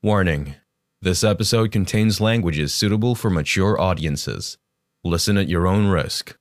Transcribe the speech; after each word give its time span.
Warning 0.00 0.56
This 1.04 1.20
episode 1.20 1.76
contains 1.76 2.24
languages 2.24 2.72
suitable 2.72 3.12
for 3.12 3.28
mature 3.28 3.76
audiences. 3.76 4.56
Listen 5.04 5.36
at 5.36 5.44
your 5.44 5.68
own 5.68 5.92
risk. 5.92 6.40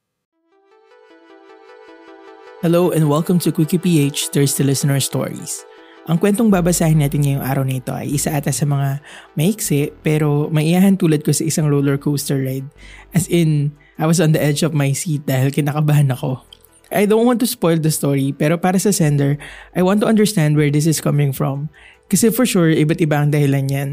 Hello 2.63 2.87
and 2.87 3.11
welcome 3.11 3.35
to 3.43 3.51
Quickie 3.51 3.75
PH 3.75 4.31
Thirsty 4.31 4.63
Listener 4.63 5.03
Stories. 5.03 5.67
Ang 6.07 6.23
kwentong 6.23 6.47
babasahin 6.47 7.03
natin 7.03 7.27
ngayong 7.27 7.43
araw 7.43 7.67
na 7.67 7.83
ito 7.83 7.91
ay 7.91 8.15
isa 8.15 8.31
ata 8.31 8.55
sa 8.55 8.63
mga 8.63 9.03
maiksi 9.35 9.91
pero 10.07 10.47
maiyahan 10.55 10.95
tulad 10.95 11.27
ko 11.27 11.35
sa 11.35 11.43
isang 11.43 11.67
roller 11.67 11.99
coaster 11.99 12.39
ride. 12.39 12.71
As 13.11 13.27
in, 13.27 13.75
I 13.99 14.07
was 14.07 14.23
on 14.23 14.31
the 14.31 14.39
edge 14.39 14.63
of 14.63 14.71
my 14.71 14.95
seat 14.95 15.27
dahil 15.27 15.51
kinakabahan 15.51 16.07
ako. 16.15 16.47
I 16.95 17.03
don't 17.03 17.27
want 17.27 17.43
to 17.43 17.49
spoil 17.51 17.75
the 17.75 17.91
story 17.91 18.31
pero 18.31 18.55
para 18.55 18.79
sa 18.79 18.95
sender, 18.95 19.35
I 19.75 19.83
want 19.83 19.99
to 19.99 20.07
understand 20.07 20.55
where 20.55 20.71
this 20.71 20.87
is 20.87 21.03
coming 21.03 21.35
from. 21.35 21.67
Kasi 22.09 22.33
for 22.33 22.43
sure, 22.43 22.73
iba't 22.73 22.99
iba 22.99 23.21
ang 23.21 23.29
dahilan 23.29 23.69
yan. 23.69 23.89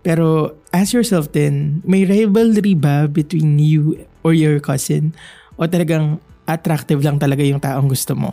Pero 0.00 0.56
ask 0.72 0.96
yourself 0.96 1.28
din, 1.30 1.84
may 1.84 2.08
rivalry 2.08 2.72
ba 2.72 3.04
between 3.04 3.60
you 3.60 4.00
or 4.24 4.32
your 4.32 4.56
cousin? 4.56 5.12
O 5.60 5.68
talagang 5.68 6.16
attractive 6.48 7.04
lang 7.04 7.20
talaga 7.20 7.44
yung 7.44 7.60
taong 7.60 7.92
gusto 7.92 8.16
mo. 8.16 8.32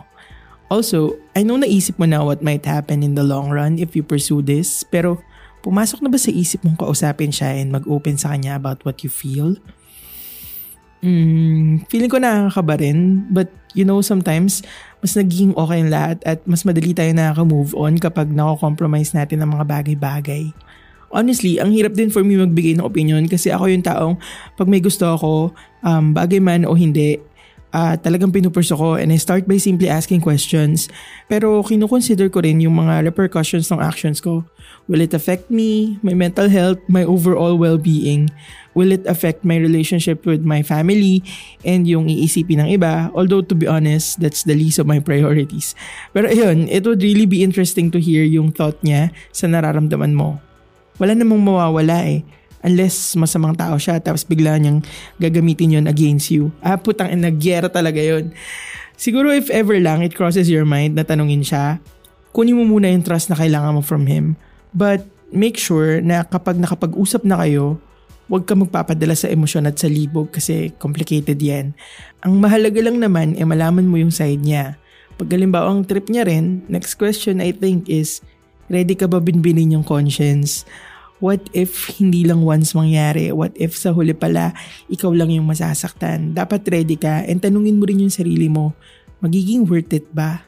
Also, 0.72 1.20
I 1.36 1.44
know 1.44 1.60
naisip 1.60 2.00
mo 2.00 2.08
na 2.08 2.24
what 2.24 2.42
might 2.42 2.64
happen 2.66 3.04
in 3.04 3.14
the 3.14 3.28
long 3.28 3.52
run 3.52 3.78
if 3.78 3.94
you 3.94 4.02
pursue 4.02 4.42
this, 4.42 4.82
pero 4.88 5.22
pumasok 5.62 6.02
na 6.02 6.10
ba 6.10 6.18
sa 6.18 6.32
isip 6.32 6.64
mong 6.64 6.80
kausapin 6.80 7.30
siya 7.30 7.60
and 7.60 7.76
mag-open 7.76 8.18
sa 8.18 8.34
kanya 8.34 8.58
about 8.58 8.82
what 8.88 9.04
you 9.04 9.12
feel? 9.12 9.60
Hmm, 11.06 11.86
feeling 11.86 12.10
ko 12.10 12.18
nakakaba 12.18 12.82
rin, 12.82 13.30
but 13.30 13.54
you 13.78 13.86
know, 13.86 14.02
sometimes 14.02 14.66
mas 15.06 15.14
nagiging 15.14 15.54
okay 15.54 15.86
ang 15.86 15.94
lahat 15.94 16.18
at 16.26 16.42
mas 16.50 16.66
madali 16.66 16.98
tayo 16.98 17.14
nakaka-move 17.14 17.78
on 17.78 18.02
kapag 18.02 18.34
nako-compromise 18.34 19.14
natin 19.14 19.46
ang 19.46 19.54
mga 19.54 19.70
bagay-bagay. 19.70 20.50
Honestly, 21.14 21.62
ang 21.62 21.70
hirap 21.70 21.94
din 21.94 22.10
for 22.10 22.26
me 22.26 22.34
magbigay 22.42 22.74
ng 22.74 22.82
opinion 22.82 23.22
kasi 23.30 23.54
ako 23.54 23.70
yung 23.70 23.86
taong 23.86 24.18
pag 24.58 24.66
may 24.66 24.82
gusto 24.82 25.06
ako, 25.14 25.54
um, 25.86 26.10
bagay 26.10 26.42
man 26.42 26.66
o 26.66 26.74
hindi, 26.74 27.22
uh, 27.76 28.00
talagang 28.00 28.32
pinupurso 28.32 28.80
ko 28.80 28.96
and 28.96 29.12
I 29.12 29.20
start 29.20 29.44
by 29.44 29.60
simply 29.60 29.92
asking 29.92 30.24
questions. 30.24 30.88
Pero 31.28 31.60
kinukonsider 31.60 32.32
ko 32.32 32.40
rin 32.40 32.64
yung 32.64 32.80
mga 32.80 33.12
repercussions 33.12 33.68
ng 33.68 33.84
actions 33.84 34.24
ko. 34.24 34.48
Will 34.88 35.04
it 35.04 35.12
affect 35.12 35.52
me, 35.52 36.00
my 36.00 36.16
mental 36.16 36.48
health, 36.48 36.80
my 36.88 37.04
overall 37.04 37.60
well-being? 37.60 38.32
Will 38.78 38.96
it 38.96 39.04
affect 39.10 39.44
my 39.44 39.60
relationship 39.60 40.24
with 40.24 40.46
my 40.48 40.64
family 40.64 41.26
and 41.68 41.90
yung 41.90 42.08
iisipin 42.08 42.64
ng 42.64 42.70
iba? 42.80 43.12
Although 43.12 43.44
to 43.52 43.56
be 43.58 43.68
honest, 43.68 44.22
that's 44.24 44.48
the 44.48 44.56
least 44.56 44.80
of 44.80 44.88
my 44.88 45.04
priorities. 45.04 45.76
Pero 46.16 46.32
ayun, 46.32 46.72
it 46.72 46.88
would 46.88 47.04
really 47.04 47.28
be 47.28 47.44
interesting 47.44 47.92
to 47.92 48.00
hear 48.00 48.24
yung 48.24 48.56
thought 48.56 48.80
niya 48.86 49.12
sa 49.36 49.52
nararamdaman 49.52 50.16
mo. 50.16 50.40
Wala 50.96 51.12
namang 51.12 51.44
mawawala 51.44 52.08
eh 52.08 52.24
Unless 52.66 53.14
masamang 53.14 53.54
tao 53.54 53.78
siya 53.78 54.02
tapos 54.02 54.26
bigla 54.26 54.58
niyang 54.58 54.82
gagamitin 55.22 55.78
yon 55.78 55.86
against 55.86 56.34
you. 56.34 56.50
Ah, 56.66 56.82
putang 56.82 57.14
ina, 57.14 57.30
gyera 57.30 57.70
talaga 57.70 58.02
yon. 58.02 58.34
Siguro 58.98 59.30
if 59.30 59.54
ever 59.54 59.78
lang 59.78 60.02
it 60.02 60.18
crosses 60.18 60.50
your 60.50 60.66
mind 60.66 60.98
na 60.98 61.06
tanungin 61.06 61.46
siya, 61.46 61.78
kunin 62.34 62.58
mo 62.58 62.66
muna 62.66 62.90
yung 62.90 63.06
trust 63.06 63.30
na 63.30 63.38
kailangan 63.38 63.78
mo 63.78 63.82
from 63.86 64.10
him. 64.10 64.34
But 64.74 65.06
make 65.30 65.62
sure 65.62 66.02
na 66.02 66.26
kapag 66.26 66.58
nakapag-usap 66.58 67.22
na 67.22 67.40
kayo, 67.46 67.78
huwag 68.26 68.50
ka 68.50 68.58
magpapadala 68.58 69.14
sa 69.14 69.30
emosyon 69.30 69.70
at 69.70 69.78
sa 69.78 69.86
libog 69.86 70.34
kasi 70.34 70.74
complicated 70.82 71.38
yan. 71.38 71.78
Ang 72.26 72.42
mahalaga 72.42 72.82
lang 72.82 72.98
naman 72.98 73.38
ay 73.38 73.46
eh, 73.46 73.48
malaman 73.48 73.86
mo 73.86 74.02
yung 74.02 74.12
side 74.12 74.42
niya. 74.42 74.82
Pag 75.16 75.32
halimbawa 75.32 75.72
ang 75.72 75.86
trip 75.88 76.10
niya 76.12 76.26
rin, 76.28 76.66
next 76.68 76.98
question 76.98 77.40
I 77.40 77.56
think 77.56 77.88
is, 77.88 78.20
ready 78.68 78.98
ka 78.98 79.06
ba 79.06 79.22
binbinin 79.22 79.78
yung 79.78 79.86
conscience? 79.86 80.66
What 81.24 81.48
if 81.56 81.96
hindi 81.96 82.28
lang 82.28 82.44
once 82.44 82.76
mangyari? 82.76 83.32
What 83.32 83.56
if 83.56 83.76
sa 83.80 83.96
huli 83.96 84.12
pala, 84.12 84.52
ikaw 84.92 85.16
lang 85.16 85.32
yung 85.32 85.48
masasaktan? 85.48 86.36
Dapat 86.36 86.68
ready 86.68 87.00
ka 87.00 87.24
and 87.24 87.40
tanungin 87.40 87.80
mo 87.80 87.88
rin 87.88 88.04
yung 88.04 88.12
sarili 88.12 88.52
mo, 88.52 88.76
magiging 89.24 89.64
worth 89.64 89.96
it 89.96 90.08
ba? 90.12 90.44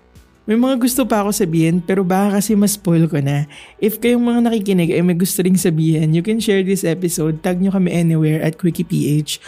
May 0.48 0.56
mga 0.56 0.80
gusto 0.80 1.04
pa 1.04 1.24
ako 1.24 1.36
sabihin 1.36 1.84
pero 1.84 2.08
baka 2.08 2.40
kasi 2.40 2.56
mas 2.56 2.80
spoil 2.80 3.08
ko 3.12 3.20
na. 3.20 3.48
If 3.84 4.00
kayong 4.00 4.24
mga 4.24 4.40
nakikinig 4.48 4.96
ay 4.96 5.04
may 5.04 5.16
gusto 5.16 5.44
ring 5.44 5.60
sabihin, 5.60 6.16
you 6.16 6.24
can 6.24 6.40
share 6.40 6.64
this 6.64 6.88
episode, 6.88 7.44
tag 7.44 7.60
nyo 7.60 7.72
kami 7.72 7.92
anywhere 7.92 8.40
at 8.40 8.56
QuickiePH 8.56 9.44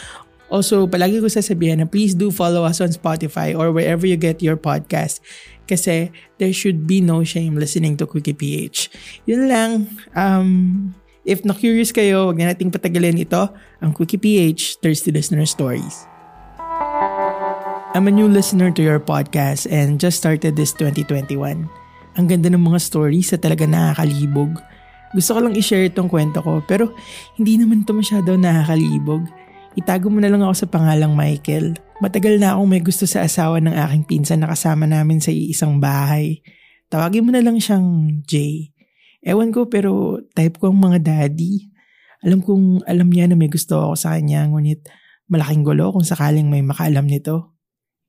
Also, 0.49 0.89
palagi 0.89 1.21
ko 1.21 1.29
sasabihin 1.29 1.77
na 1.79 1.85
please 1.85 2.17
do 2.17 2.33
follow 2.33 2.65
us 2.65 2.81
on 2.81 2.89
Spotify 2.89 3.53
or 3.53 3.69
wherever 3.69 4.09
you 4.09 4.17
get 4.17 4.41
your 4.41 4.57
podcast 4.57 5.21
kasi 5.69 6.09
there 6.41 6.49
should 6.49 6.89
be 6.89 6.97
no 7.05 7.21
shame 7.21 7.53
listening 7.53 7.93
to 7.93 8.09
Quickie. 8.09 8.33
Yun 9.29 9.45
lang. 9.45 9.71
Um, 10.17 10.97
If 11.29 11.45
na-curious 11.45 11.93
kayo, 11.93 12.25
wag 12.25 12.41
na 12.41 12.49
nating 12.49 12.73
patagalin 12.73 13.21
ito, 13.21 13.53
ang 13.85 13.93
Quickie 13.93 14.17
PH 14.17 14.81
Thirsty 14.81 15.13
Listener 15.13 15.45
Stories. 15.45 16.09
I'm 17.93 18.09
a 18.09 18.13
new 18.13 18.25
listener 18.25 18.73
to 18.73 18.81
your 18.81 18.97
podcast 18.97 19.69
and 19.69 20.01
just 20.01 20.17
started 20.17 20.57
this 20.57 20.73
2021. 20.73 21.69
Ang 22.17 22.25
ganda 22.25 22.49
ng 22.49 22.65
mga 22.65 22.81
stories 22.81 23.29
sa 23.29 23.37
talaga 23.37 23.69
nakakalibog. 23.69 24.57
Gusto 25.13 25.37
ko 25.37 25.39
lang 25.45 25.53
i-share 25.53 25.93
itong 25.93 26.09
kwento 26.09 26.41
ko 26.41 26.65
pero 26.65 26.97
hindi 27.37 27.61
naman 27.61 27.85
ito 27.85 27.93
masyado 27.93 28.33
nakakalibog. 28.33 29.29
Itago 29.77 30.09
mo 30.09 30.17
na 30.17 30.33
lang 30.33 30.41
ako 30.41 30.65
sa 30.65 30.65
pangalang 30.65 31.13
Michael. 31.13 31.77
Matagal 32.01 32.41
na 32.41 32.57
akong 32.57 32.69
may 32.73 32.81
gusto 32.81 33.05
sa 33.05 33.21
asawa 33.21 33.61
ng 33.61 33.77
aking 33.77 34.03
pinsan 34.09 34.41
na 34.41 34.49
kasama 34.49 34.89
namin 34.89 35.21
sa 35.21 35.29
iisang 35.29 35.77
bahay. 35.77 36.41
Tawagin 36.89 37.21
mo 37.21 37.29
na 37.29 37.45
lang 37.45 37.61
siyang 37.61 38.17
Jay. 38.25 38.73
Ewan 39.19 39.51
ko 39.51 39.67
pero 39.67 40.23
type 40.31 40.59
ko 40.59 40.71
ang 40.71 40.79
mga 40.79 40.99
daddy. 41.03 41.67
Alam 42.23 42.43
kong 42.43 42.83
alam 42.87 43.07
niya 43.07 43.31
na 43.31 43.35
may 43.35 43.51
gusto 43.51 43.79
ako 43.79 43.95
sa 43.95 44.15
kanya 44.15 44.47
ngunit 44.47 44.83
malaking 45.31 45.63
gulo 45.63 45.91
kung 45.93 46.03
sakaling 46.03 46.47
may 46.47 46.63
makaalam 46.63 47.07
nito. 47.07 47.55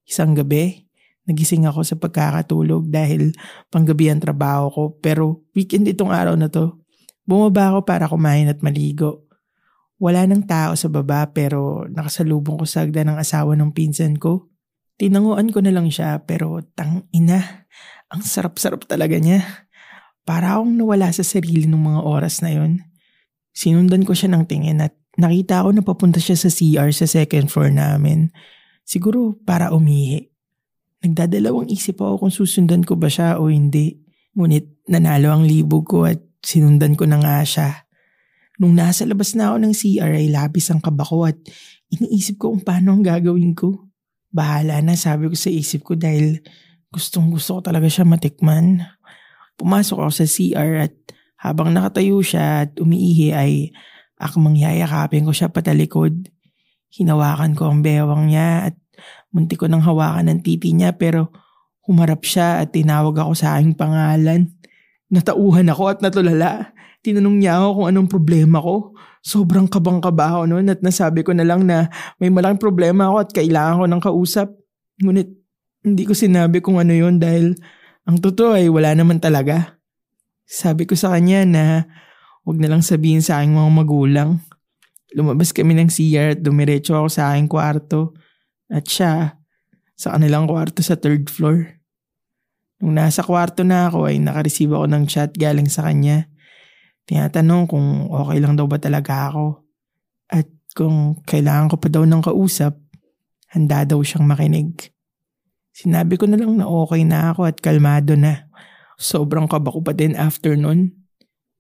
Isang 0.06 0.34
gabi, 0.34 0.88
nagising 1.28 1.68
ako 1.68 1.86
sa 1.86 1.94
pagkakatulog 2.00 2.90
dahil 2.90 3.30
panggabi 3.70 4.10
ang 4.10 4.18
trabaho 4.18 4.66
ko 4.72 4.82
pero 4.98 5.46
weekend 5.54 5.86
itong 5.86 6.10
araw 6.10 6.34
na 6.34 6.50
to. 6.50 6.80
Bumaba 7.22 7.76
ako 7.76 7.86
para 7.86 8.10
kumain 8.10 8.50
at 8.50 8.58
maligo. 8.64 9.30
Wala 10.00 10.24
nang 10.24 10.48
tao 10.48 10.74
sa 10.74 10.88
baba 10.88 11.28
pero 11.30 11.84
nakasalubong 11.86 12.58
ko 12.58 12.66
sa 12.66 12.88
agda 12.88 13.04
ng 13.04 13.20
asawa 13.20 13.52
ng 13.54 13.70
pinsan 13.76 14.16
ko. 14.16 14.48
Tinanguan 14.96 15.52
ko 15.52 15.60
na 15.60 15.70
lang 15.70 15.92
siya 15.92 16.24
pero 16.24 16.64
tang 16.72 17.04
ina, 17.12 17.68
ang 18.10 18.24
sarap-sarap 18.24 18.88
talaga 18.88 19.20
niya. 19.20 19.44
Para 20.24 20.56
akong 20.56 20.76
nawala 20.76 21.10
sa 21.10 21.24
sarili 21.24 21.66
ng 21.66 21.80
mga 21.80 22.00
oras 22.04 22.44
na 22.44 22.52
yon. 22.52 22.84
Sinundan 23.50 24.06
ko 24.06 24.14
siya 24.14 24.30
ng 24.30 24.44
tingin 24.46 24.84
at 24.84 24.94
nakita 25.18 25.66
ko 25.66 25.74
na 25.74 25.82
papunta 25.82 26.22
siya 26.22 26.38
sa 26.38 26.48
CR 26.48 26.90
sa 26.94 27.06
second 27.08 27.50
floor 27.50 27.74
namin. 27.74 28.30
Siguro 28.86 29.36
para 29.42 29.74
umihi. 29.74 30.30
Nagdadalawang 31.00 31.72
isip 31.72 32.00
ako 32.04 32.26
kung 32.26 32.32
susundan 32.32 32.84
ko 32.84 32.94
ba 32.94 33.08
siya 33.08 33.40
o 33.40 33.48
hindi. 33.48 33.96
Ngunit 34.36 34.86
nanalo 34.92 35.32
ang 35.32 35.44
libog 35.48 35.88
ko 35.88 36.04
at 36.06 36.20
sinundan 36.44 36.94
ko 36.94 37.08
na 37.08 37.18
nga 37.20 37.40
siya. 37.44 37.88
Nung 38.60 38.76
nasa 38.76 39.08
labas 39.08 39.32
na 39.32 39.52
ako 39.52 39.56
ng 39.64 39.74
CR 39.74 40.12
ay 40.12 40.28
labis 40.28 40.68
ang 40.68 40.84
kaba 40.84 41.00
ko 41.00 41.24
at 41.24 41.40
iniisip 41.88 42.36
ko 42.36 42.52
kung 42.52 42.60
paano 42.60 42.92
ang 42.92 43.02
gagawin 43.02 43.56
ko. 43.56 43.88
Bahala 44.30 44.84
na 44.84 44.94
sabi 44.94 45.32
ko 45.32 45.34
sa 45.34 45.48
isip 45.48 45.82
ko 45.82 45.96
dahil 45.96 46.38
gustong 46.92 47.32
gusto 47.32 47.58
ko 47.58 47.60
talaga 47.64 47.88
siya 47.88 48.04
matikman. 48.04 48.84
Pumasok 49.60 50.08
ako 50.08 50.12
sa 50.12 50.24
CR 50.24 50.88
at 50.88 50.94
habang 51.36 51.76
nakatayo 51.76 52.24
siya 52.24 52.64
at 52.64 52.80
umiihi 52.80 53.36
ay 53.36 53.52
akmang 54.16 54.56
yayakapin 54.56 55.28
ko 55.28 55.36
siya 55.36 55.52
patalikod. 55.52 56.32
Hinawakan 56.88 57.52
ko 57.52 57.68
ang 57.68 57.84
bewang 57.84 58.32
niya 58.32 58.72
at 58.72 58.76
munti 59.28 59.60
ko 59.60 59.68
nang 59.68 59.84
hawakan 59.84 60.32
ng 60.32 60.40
titi 60.40 60.72
niya 60.72 60.96
pero 60.96 61.28
humarap 61.84 62.24
siya 62.24 62.64
at 62.64 62.72
tinawag 62.72 63.20
ako 63.20 63.32
sa 63.36 63.60
aking 63.60 63.76
pangalan. 63.76 64.48
Natauhan 65.12 65.68
ako 65.68 65.82
at 65.92 65.98
natulala. 66.00 66.72
Tinanong 67.04 67.36
niya 67.40 67.60
ako 67.60 67.68
kung 67.76 67.86
anong 67.92 68.08
problema 68.08 68.58
ko. 68.60 68.96
Sobrang 69.20 69.68
kabang-kaba 69.68 70.40
ako 70.40 70.42
noon 70.48 70.72
at 70.72 70.80
nasabi 70.80 71.20
ko 71.20 71.36
na 71.36 71.44
lang 71.44 71.68
na 71.68 71.92
may 72.16 72.32
malaking 72.32 72.60
problema 72.60 73.12
ako 73.12 73.16
at 73.24 73.30
kailangan 73.36 73.80
ko 73.80 73.84
ng 73.84 74.02
kausap. 74.04 74.48
Ngunit 75.04 75.28
hindi 75.84 76.02
ko 76.04 76.12
sinabi 76.12 76.60
kung 76.60 76.76
ano 76.76 76.92
yon 76.92 77.16
dahil 77.20 77.56
ang 78.04 78.16
totoo 78.20 78.56
ay 78.56 78.70
wala 78.70 78.94
naman 78.94 79.18
talaga. 79.18 79.80
Sabi 80.46 80.84
ko 80.86 80.98
sa 80.98 81.14
kanya 81.14 81.46
na 81.46 81.64
Huwag 82.44 82.56
na 82.56 82.72
lang 82.72 82.80
sabihin 82.80 83.20
sa 83.20 83.40
aking 83.40 83.52
mga 83.52 83.70
magulang. 83.70 84.30
Lumabas 85.12 85.52
kami 85.52 85.76
ng 85.76 85.86
CR 85.86 86.38
at 86.38 86.40
dumiretso 86.40 86.96
ako 86.96 87.08
sa 87.12 87.30
aking 87.30 87.50
kwarto. 87.50 88.16
At 88.70 88.88
siya, 88.88 89.36
sa 89.94 90.16
kanilang 90.16 90.48
kwarto 90.48 90.80
sa 90.80 90.96
third 90.96 91.28
floor. 91.28 91.78
Nung 92.80 92.96
nasa 92.96 93.20
kwarto 93.20 93.60
na 93.60 93.92
ako 93.92 94.08
ay 94.08 94.16
nakareceive 94.18 94.72
ako 94.72 94.86
ng 94.88 95.04
chat 95.04 95.30
galing 95.36 95.68
sa 95.68 95.84
kanya. 95.84 96.26
Tinatanong 97.04 97.68
kung 97.68 98.08
okay 98.08 98.40
lang 98.40 98.56
daw 98.56 98.64
ba 98.64 98.80
talaga 98.80 99.28
ako. 99.28 99.68
At 100.32 100.48
kung 100.72 101.20
kailangan 101.28 101.68
ko 101.68 101.76
pa 101.76 101.86
daw 101.92 102.02
ng 102.08 102.22
kausap, 102.24 102.80
handa 103.52 103.84
daw 103.84 104.00
siyang 104.00 104.24
makinig. 104.24 104.90
Sinabi 105.70 106.18
ko 106.18 106.26
na 106.26 106.36
lang 106.36 106.58
na 106.58 106.66
okay 106.66 107.06
na 107.06 107.30
ako 107.30 107.46
at 107.46 107.62
kalmado 107.62 108.18
na. 108.18 108.50
Sobrang 109.00 109.48
kaba 109.48 109.72
ko 109.72 109.80
pa 109.80 109.96
din 109.96 110.18
after 110.18 110.58
nun. 110.58 110.92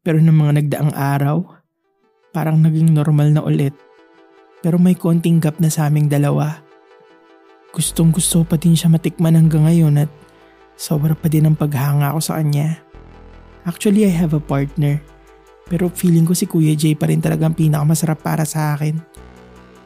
Pero 0.00 0.18
ng 0.18 0.32
mga 0.32 0.52
nagdaang 0.60 0.92
araw, 0.96 1.44
parang 2.32 2.60
naging 2.60 2.92
normal 2.92 3.30
na 3.32 3.44
ulit. 3.44 3.72
Pero 4.60 4.76
may 4.76 4.96
konting 4.96 5.40
gap 5.40 5.56
na 5.60 5.72
sa 5.72 5.88
aming 5.88 6.08
dalawa. 6.08 6.60
Gustong 7.70 8.10
gusto 8.10 8.42
pa 8.42 8.58
din 8.58 8.74
siya 8.74 8.90
matikman 8.90 9.38
hanggang 9.38 9.64
ngayon 9.64 10.04
at 10.04 10.10
sobra 10.74 11.14
pa 11.14 11.30
din 11.30 11.46
ang 11.46 11.56
paghanga 11.56 12.12
ko 12.12 12.20
sa 12.20 12.42
kanya. 12.42 12.82
Actually, 13.64 14.08
I 14.08 14.12
have 14.12 14.32
a 14.34 14.42
partner. 14.42 14.98
Pero 15.70 15.86
feeling 15.86 16.26
ko 16.26 16.34
si 16.34 16.50
Kuya 16.50 16.74
Jay 16.74 16.98
pa 16.98 17.06
rin 17.06 17.22
talagang 17.22 17.54
pinakamasarap 17.54 18.18
para 18.18 18.42
sa 18.42 18.74
akin. 18.74 18.98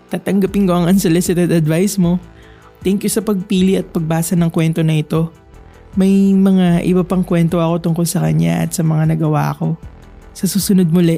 Tatanggapin 0.09 0.65
ko 0.65 0.73
ang 0.81 0.89
unsolicited 0.89 1.53
advice 1.53 2.01
mo. 2.01 2.17
Thank 2.85 3.01
you 3.01 3.11
sa 3.11 3.25
pagpili 3.25 3.81
at 3.81 3.89
pagbasa 3.89 4.37
ng 4.37 4.53
kwento 4.53 4.85
na 4.85 5.01
ito. 5.01 5.33
May 5.97 6.37
mga 6.37 6.85
iba 6.85 7.01
pang 7.01 7.25
kwento 7.25 7.57
ako 7.57 7.81
tungkol 7.81 8.05
sa 8.05 8.21
kanya 8.21 8.69
at 8.69 8.77
sa 8.77 8.85
mga 8.85 9.17
nagawa 9.17 9.57
ko. 9.57 9.81
Sa 10.37 10.45
susunod 10.45 10.93
muli. 10.93 11.17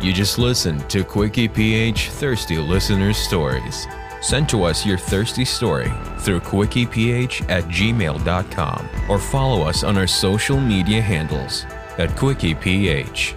You 0.00 0.16
just 0.16 0.40
listened 0.40 0.88
to 0.88 1.04
Quickie 1.04 1.44
PH 1.44 2.08
Thirsty 2.16 2.56
Listeners 2.56 3.20
Stories. 3.20 3.84
Send 4.24 4.48
to 4.48 4.64
us 4.64 4.88
your 4.88 4.96
thirsty 4.96 5.44
story 5.44 5.92
through 6.24 6.40
quickieph 6.40 7.44
at 7.52 7.64
gmail.com 7.68 8.88
or 9.08 9.18
follow 9.18 9.60
us 9.68 9.84
on 9.84 10.00
our 10.00 10.08
social 10.08 10.56
media 10.56 11.04
handles 11.04 11.68
at 12.00 12.08
quickieph. 12.16 13.36